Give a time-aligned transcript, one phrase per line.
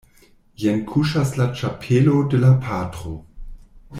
[0.63, 3.15] Jen kuŝas la ĉapelo de la patro.